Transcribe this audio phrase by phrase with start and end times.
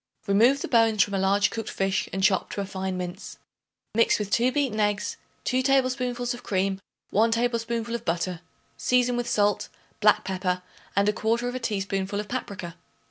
[0.25, 3.37] Remove the bones from a large cooked fish and chop to a fine mince.
[3.93, 6.79] Mix with 2 beaten eggs, 2 tablespoonfuls of cream,
[7.11, 8.41] 1 tablespoonful of butter,
[8.77, 9.69] season with salt,
[9.99, 10.63] black pepper
[10.95, 12.73] and 1/4 teaspoonful of paprica.